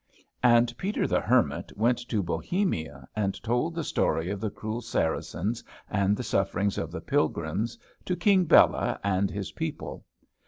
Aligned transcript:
And 0.41 0.75
Peter 0.79 1.05
the 1.05 1.19
Hermit 1.19 1.71
went 1.77 1.99
to 2.09 2.23
Bohemia, 2.23 3.07
and 3.15 3.35
told 3.43 3.75
the 3.75 3.83
story 3.83 4.31
of 4.31 4.41
the 4.41 4.49
cruel 4.49 4.81
Saracens 4.81 5.63
and 5.91 6.17
the 6.17 6.23
sufferings 6.23 6.79
of 6.79 6.91
the 6.91 7.01
pilgrims 7.01 7.77
to 8.05 8.15
King 8.15 8.45
Bela 8.45 8.99
and 9.03 9.29
his 9.29 9.51
people. 9.51 10.03